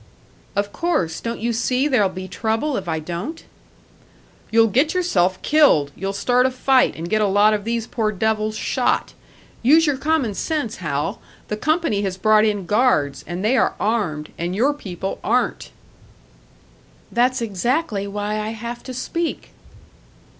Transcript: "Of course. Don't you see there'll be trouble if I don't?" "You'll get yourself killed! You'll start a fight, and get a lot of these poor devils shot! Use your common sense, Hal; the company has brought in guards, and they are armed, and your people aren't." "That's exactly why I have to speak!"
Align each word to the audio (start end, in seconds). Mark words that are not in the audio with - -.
"Of 0.55 0.73
course. 0.73 1.19
Don't 1.21 1.39
you 1.41 1.53
see 1.53 1.87
there'll 1.87 2.09
be 2.09 2.27
trouble 2.27 2.75
if 2.75 2.87
I 2.89 2.97
don't?" 2.97 3.45
"You'll 4.49 4.65
get 4.65 4.95
yourself 4.95 5.39
killed! 5.43 5.91
You'll 5.95 6.11
start 6.11 6.47
a 6.47 6.49
fight, 6.49 6.95
and 6.95 7.07
get 7.07 7.21
a 7.21 7.27
lot 7.27 7.53
of 7.53 7.65
these 7.65 7.85
poor 7.85 8.11
devils 8.11 8.57
shot! 8.57 9.13
Use 9.61 9.85
your 9.85 9.97
common 9.97 10.33
sense, 10.33 10.77
Hal; 10.77 11.21
the 11.49 11.55
company 11.55 12.01
has 12.01 12.17
brought 12.17 12.45
in 12.45 12.65
guards, 12.65 13.23
and 13.27 13.45
they 13.45 13.55
are 13.55 13.75
armed, 13.79 14.29
and 14.39 14.55
your 14.55 14.73
people 14.73 15.19
aren't." 15.23 15.69
"That's 17.11 17.39
exactly 17.39 18.07
why 18.07 18.39
I 18.39 18.53
have 18.57 18.81
to 18.85 18.95
speak!" 18.95 19.51